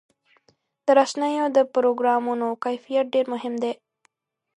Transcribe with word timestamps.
د 0.85 0.87
رسنیو 0.99 1.45
د 1.57 1.59
پروګرامونو 1.73 2.47
کیفیت 2.63 3.05
ډېر 3.13 3.25
مهم 3.33 3.53
دی. 3.63 3.73